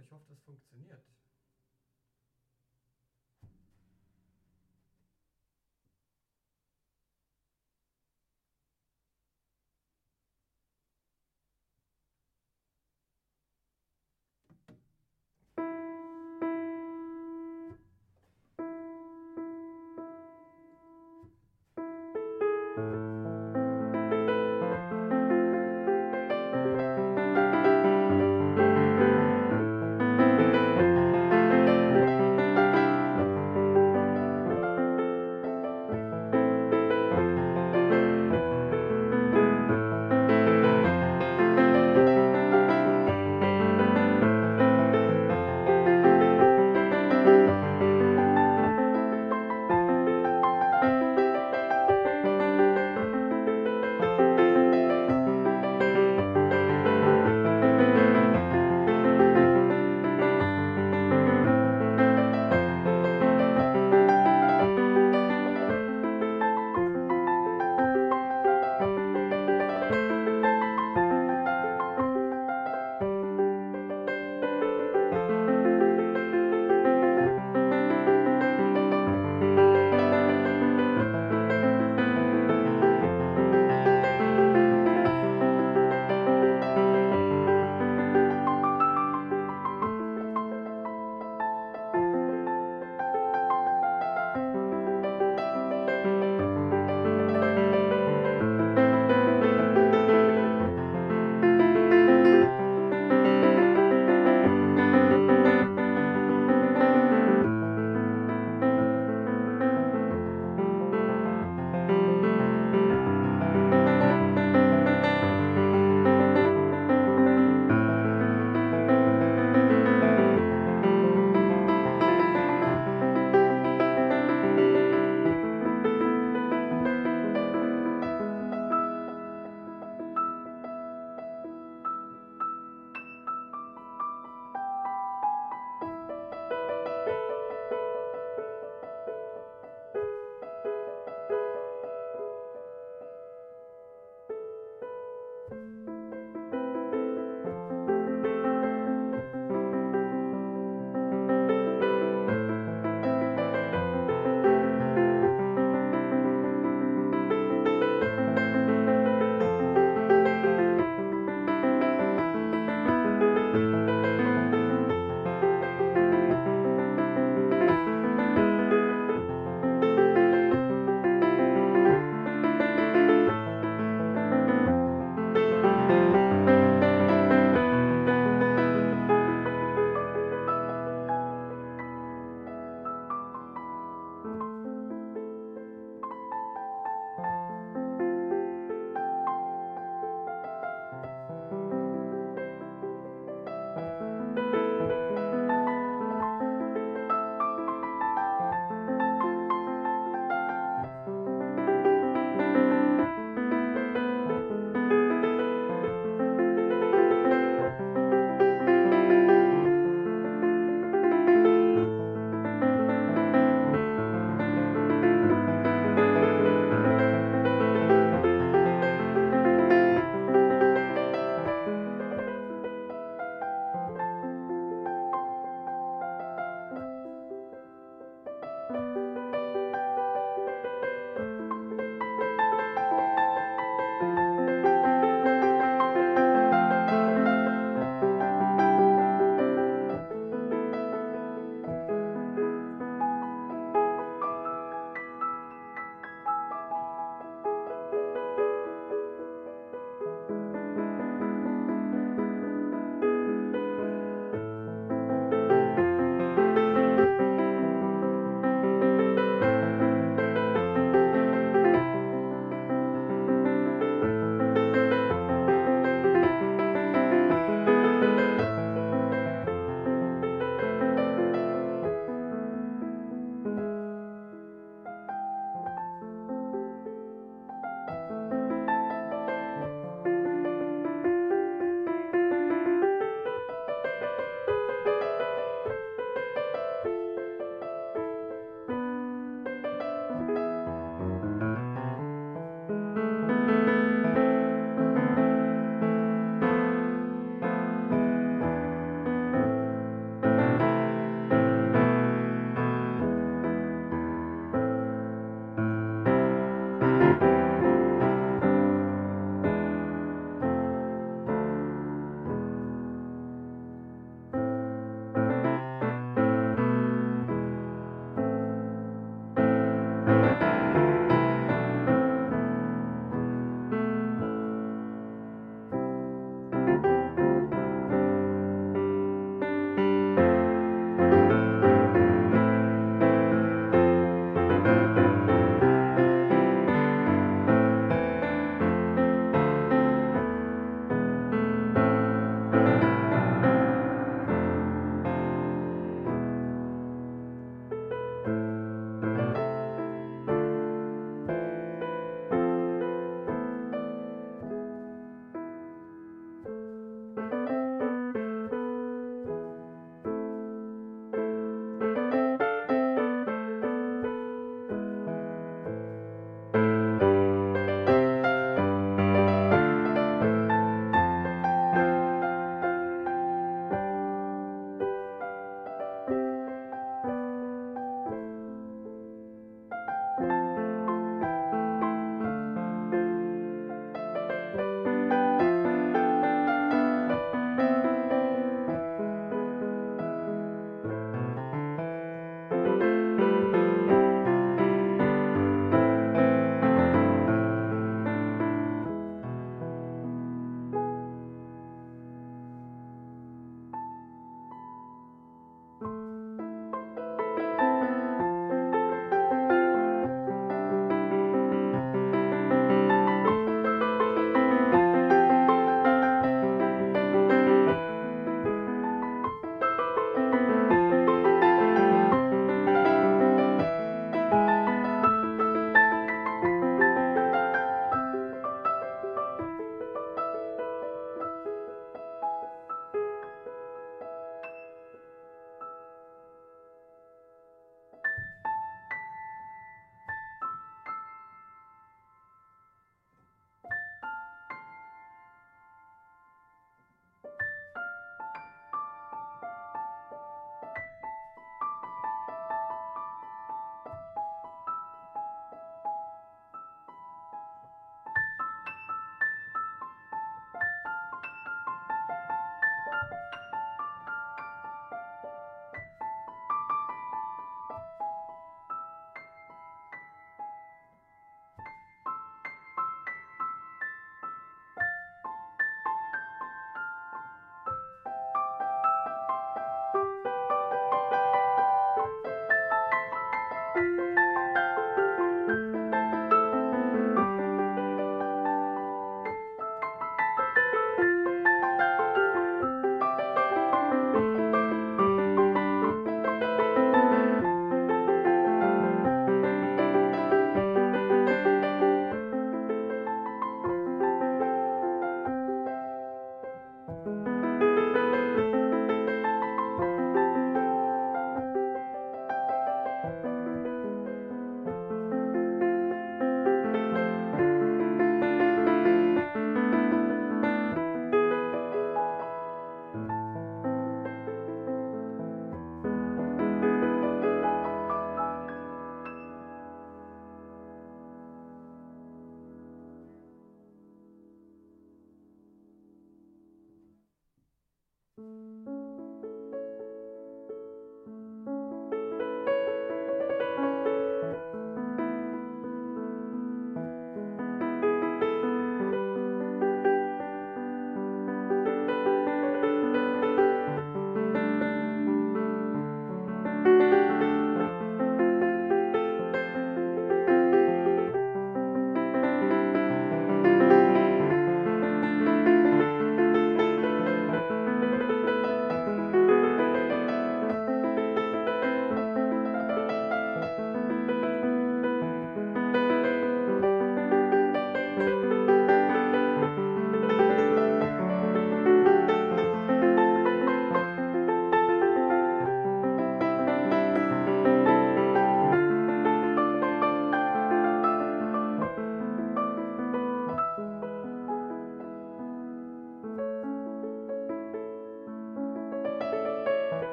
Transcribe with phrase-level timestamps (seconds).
[0.00, 1.02] ich hoffe, das funktioniert.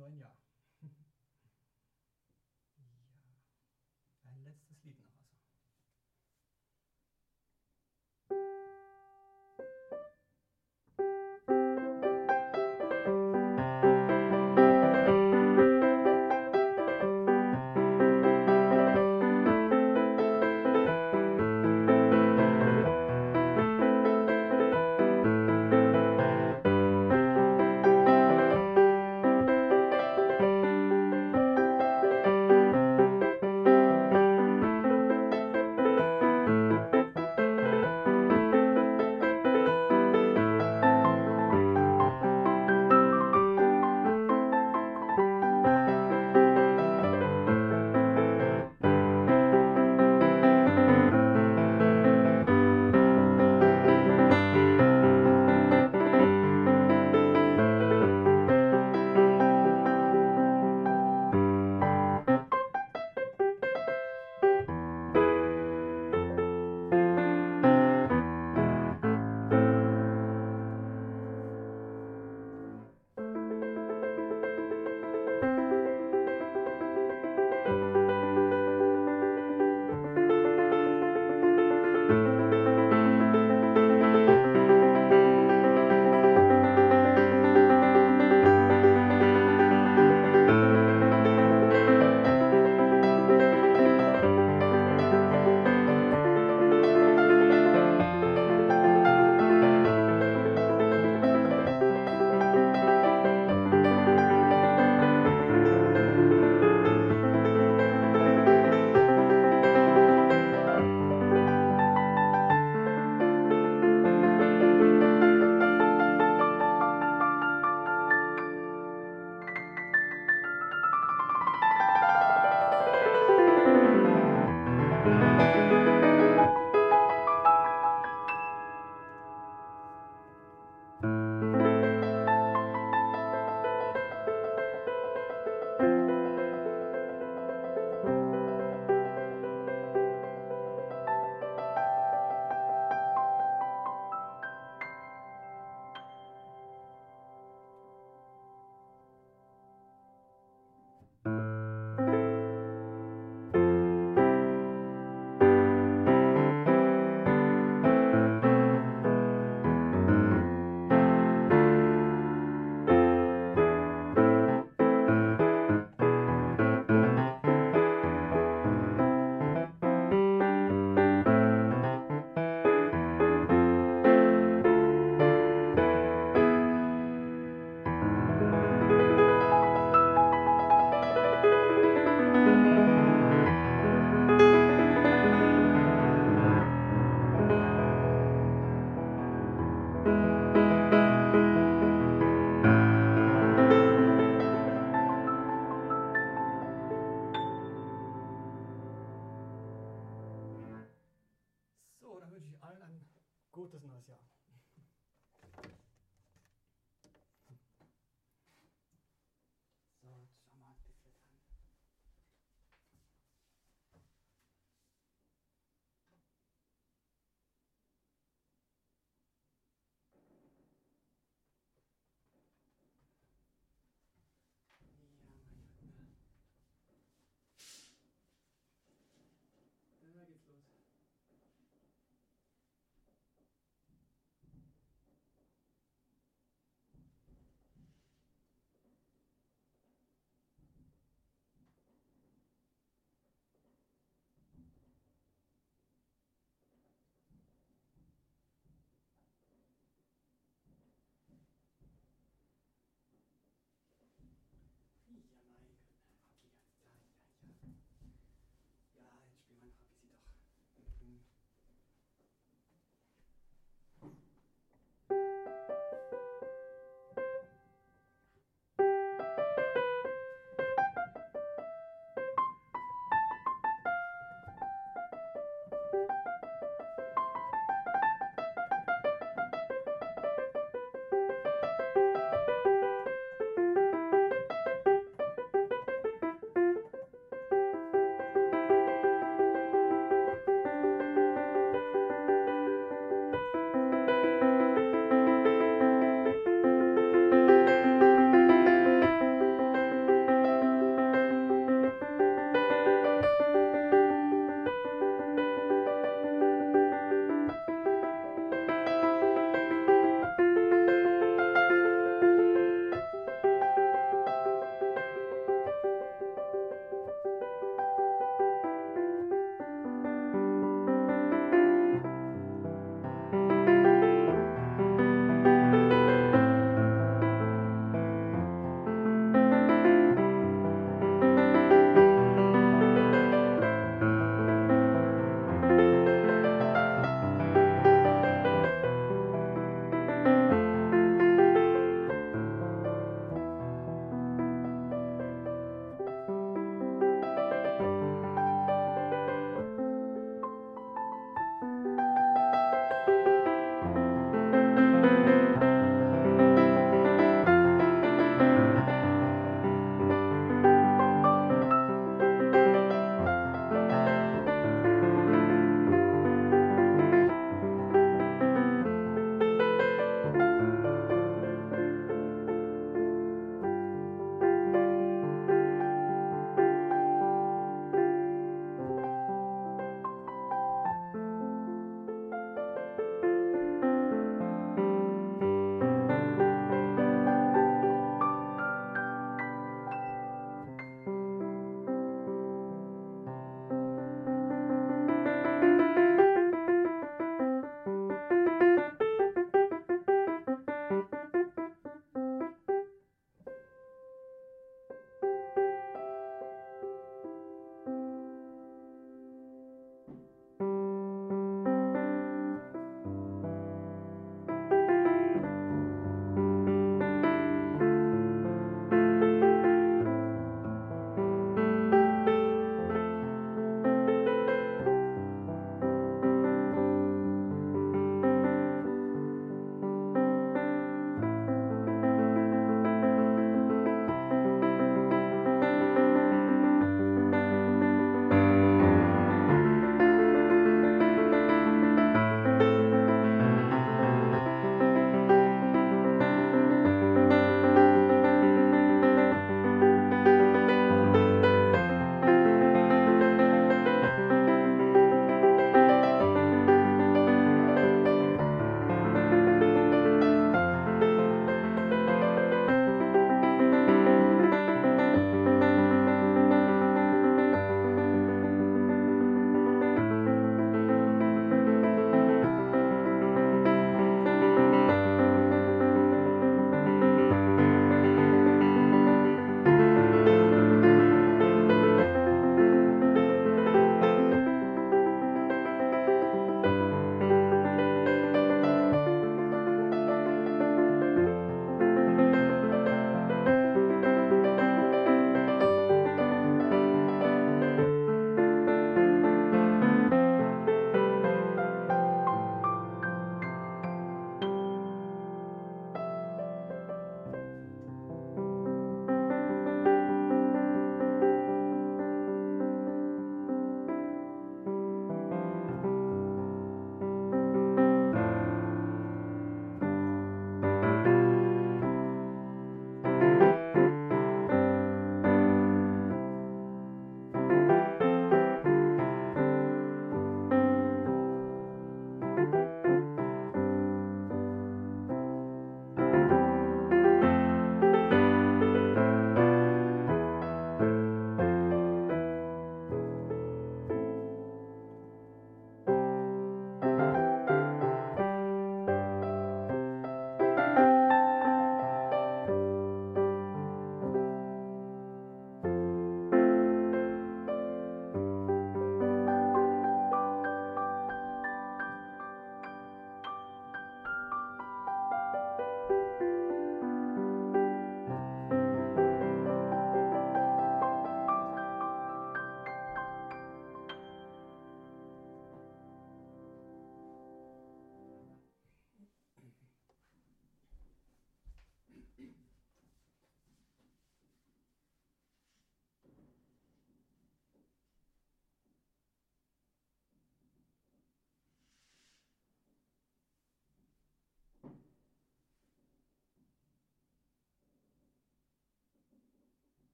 [0.00, 0.36] neuen Jahr.
[0.82, 0.88] ja.
[4.22, 5.09] Ein letztes Lied noch.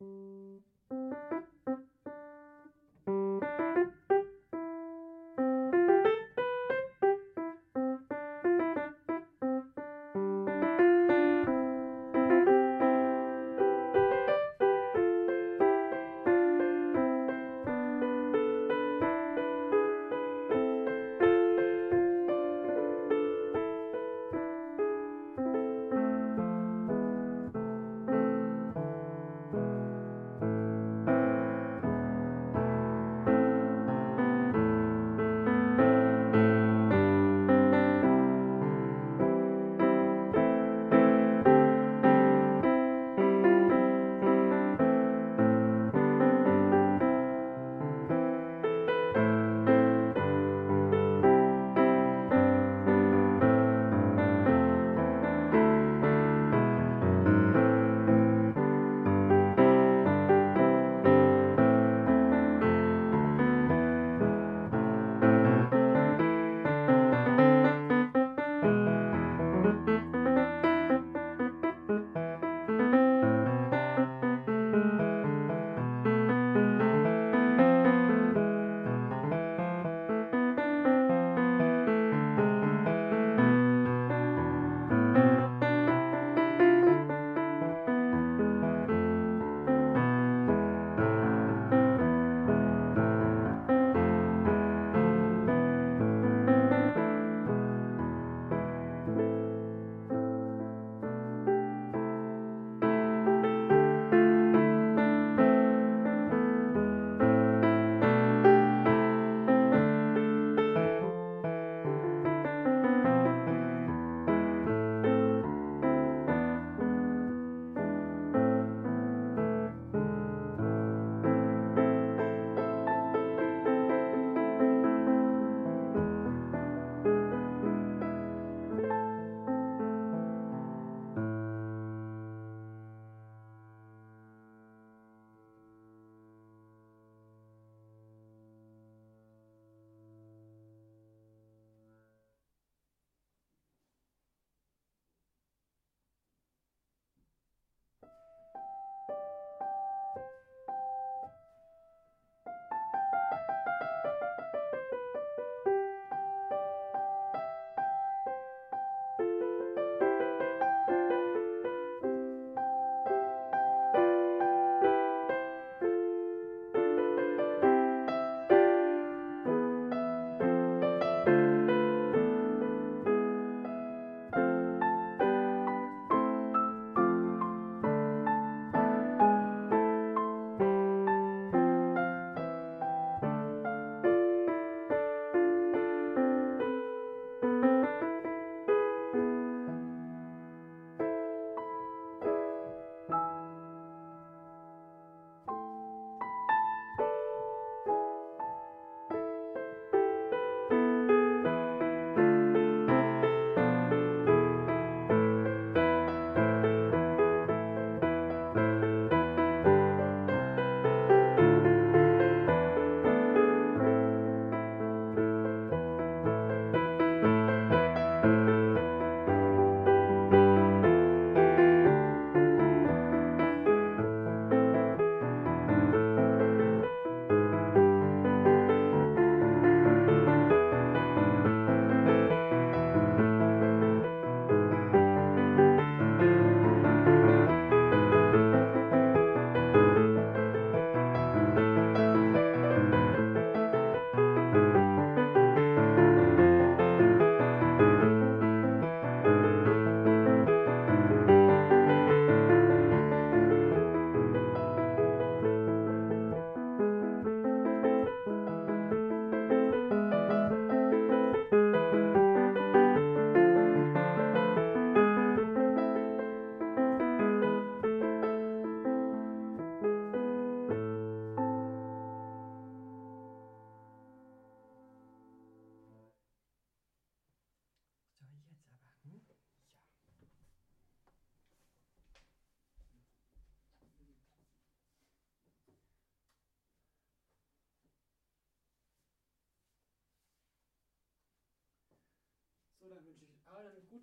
[0.00, 0.79] Música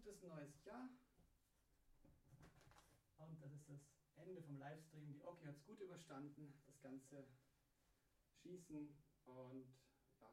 [0.08, 0.90] gutes neues Jahr.
[3.18, 3.82] Und das ist das
[4.16, 5.06] Ende vom Livestream.
[5.12, 7.28] Die Oki hat es gut überstanden, das ganze
[8.42, 9.68] Schießen und
[10.22, 10.32] ja.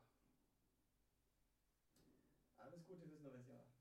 [2.58, 3.73] Alles Gute bis zur Version.